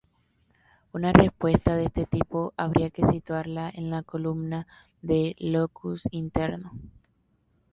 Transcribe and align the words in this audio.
Una 0.93 1.13
respuesta 1.13 1.75
de 1.75 1.85
este 1.85 2.07
tipo 2.07 2.55
habría 2.57 2.89
que 2.89 3.05
situarla 3.05 3.69
en 3.71 3.91
la 3.91 4.01
columna 4.01 4.65
de 5.03 5.35
locus 5.37 6.07
interno. 6.09 6.71